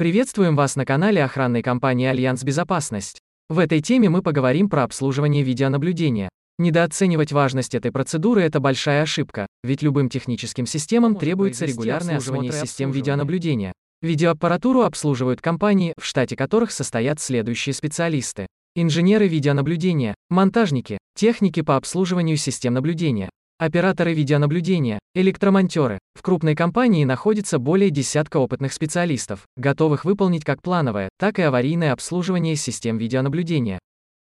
[0.00, 3.20] Приветствуем вас на канале охранной компании Альянс Безопасность.
[3.50, 6.30] В этой теме мы поговорим про обслуживание видеонаблюдения.
[6.58, 12.92] Недооценивать важность этой процедуры– это большая ошибка, ведь любым техническим системам требуется регулярное осмотр систем
[12.92, 13.74] видеонаблюдения.
[14.00, 18.46] Видеоаппаратуру обслуживают компании, в штате которых состоят следующие специалисты.
[18.74, 23.28] Инженеры видеонаблюдения, монтажники, техники по обслуживанию систем наблюдения,
[23.60, 25.98] Операторы видеонаблюдения, электромонтеры.
[26.14, 31.92] В крупной компании находится более десятка опытных специалистов, готовых выполнить как плановое, так и аварийное
[31.92, 33.78] обслуживание систем видеонаблюдения.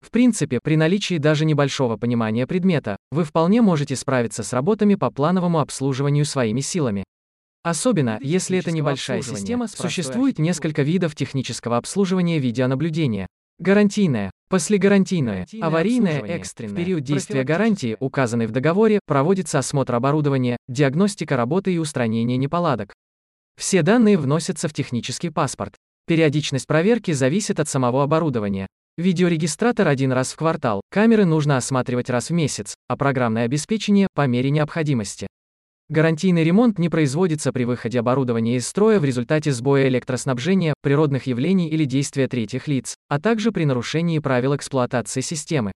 [0.00, 5.10] В принципе, при наличии даже небольшого понимания предмета, вы вполне можете справиться с работами по
[5.10, 7.04] плановому обслуживанию своими силами.
[7.62, 13.26] Особенно, если это небольшая система, существует несколько видов технического обслуживания видеонаблюдения.
[13.58, 16.74] Гарантийное, послегарантийное, аварийное, экстренное.
[16.74, 22.92] В период действия гарантии, указанной в договоре, проводится осмотр оборудования, диагностика работы и устранение неполадок.
[23.56, 25.76] Все данные вносятся в технический паспорт.
[26.06, 28.66] Периодичность проверки зависит от самого оборудования.
[28.98, 34.26] Видеорегистратор один раз в квартал, камеры нужно осматривать раз в месяц, а программное обеспечение– по
[34.26, 35.28] мере необходимости.
[35.90, 41.68] Гарантийный ремонт не производится при выходе оборудования из строя в результате сбоя электроснабжения, природных явлений
[41.68, 45.72] или действия третьих лиц, а также при нарушении правил эксплуатации системы.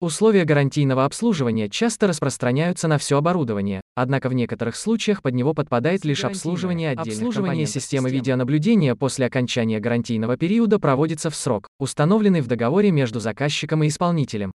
[0.00, 6.04] Условия гарантийного обслуживания часто распространяются на все оборудование, однако в некоторых случаях под него подпадает
[6.04, 12.46] лишь обслуживание отдельных Обслуживание системы видеонаблюдения после окончания гарантийного периода проводится в срок, установленный в
[12.46, 14.52] договоре между заказчиком и исполнителем.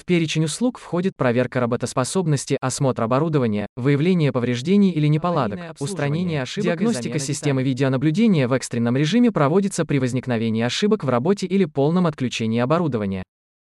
[0.00, 7.18] В перечень услуг входит проверка работоспособности, осмотр оборудования, выявление повреждений или неполадок, устранение ошибок Диагностика
[7.18, 13.24] системы видеонаблюдения в экстренном режиме проводится при возникновении ошибок в работе или полном отключении оборудования.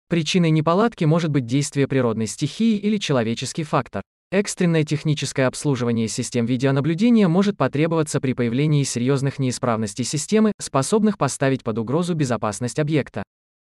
[0.09, 4.03] Причиной неполадки может быть действие природной стихии или человеческий фактор.
[4.31, 11.80] Экстренное техническое обслуживание систем видеонаблюдения может потребоваться при появлении серьезных неисправностей системы, способных поставить под
[11.80, 13.23] угрозу безопасность объекта.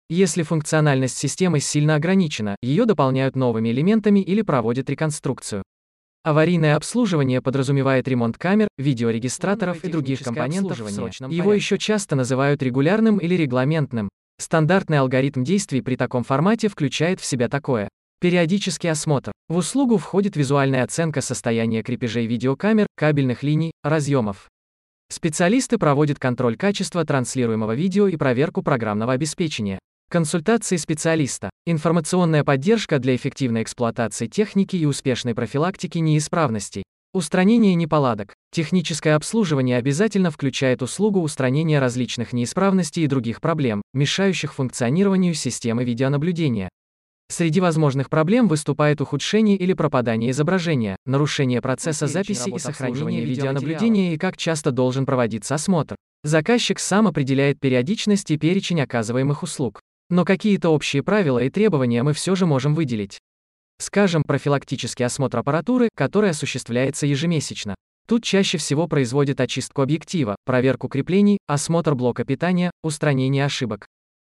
[0.09, 5.63] Если функциональность системы сильно ограничена, ее дополняют новыми элементами или проводят реконструкцию.
[6.23, 10.79] Аварийное обслуживание подразумевает ремонт камер, видеорегистраторов и других компонентов
[11.29, 14.07] Его еще часто называют регулярным или регламентным.
[14.39, 17.89] Стандартный алгоритм действий при таком формате включает в себя такое.
[18.21, 19.33] Периодический осмотр.
[19.49, 24.47] В услугу входит визуальная оценка состояния крепежей видеокамер, кабельных линий, разъемов.
[25.09, 29.79] Специалисты проводят контроль качества транслируемого видео и проверку программного обеспечения.
[30.09, 31.49] Консультации специалиста.
[31.65, 36.83] Информационная поддержка для эффективной эксплуатации техники и успешной профилактики неисправностей.
[37.13, 38.33] Устранение неполадок.
[38.53, 46.69] Техническое обслуживание обязательно включает услугу устранения различных неисправностей и других проблем, мешающих функционированию системы видеонаблюдения.
[47.29, 54.17] Среди возможных проблем выступает ухудшение или пропадание изображения, нарушение процесса записи и сохранения видеонаблюдения и
[54.17, 55.97] как часто должен проводиться осмотр.
[56.23, 59.81] Заказчик сам определяет периодичность и перечень оказываемых услуг.
[60.09, 63.19] Но какие-то общие правила и требования мы все же можем выделить.
[63.79, 67.75] Скажем, профилактический осмотр аппаратуры, который осуществляется ежемесячно.
[68.07, 73.85] Тут чаще всего производят очистку объектива, проверку креплений, осмотр блока питания, устранение ошибок.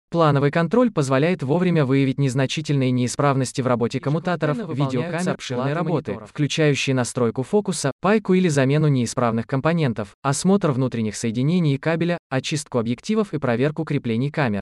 [0.10, 7.44] Плановый контроль позволяет вовремя выявить незначительные неисправности в работе коммутаторов, видеокамер, обширной работы, включающие настройку
[7.44, 13.84] фокуса, пайку или замену неисправных компонентов, осмотр внутренних соединений и кабеля, очистку объективов и проверку
[13.86, 14.62] креплений камер.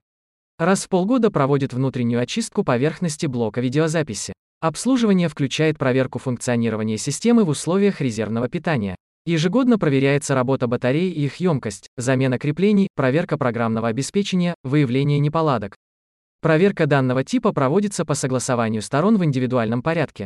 [0.60, 4.34] Раз в полгода проводит внутреннюю очистку поверхности блока видеозаписи.
[4.60, 8.96] Обслуживание включает проверку функционирования системы в условиях резервного питания.
[9.28, 15.76] Ежегодно проверяется работа батарей и их емкость, замена креплений, проверка программного обеспечения, выявление неполадок.
[16.42, 20.26] Проверка данного типа проводится по согласованию сторон в индивидуальном порядке.